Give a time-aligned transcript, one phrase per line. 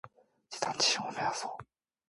[0.49, 1.63] 地産地消を目指そう。